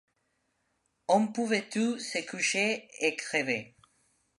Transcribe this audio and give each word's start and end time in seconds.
on 1.09 1.27
pouvait 1.27 1.69
tous 1.69 1.99
se 1.99 2.27
coucher 2.27 2.87
et 3.05 3.15
crever. 3.15 3.75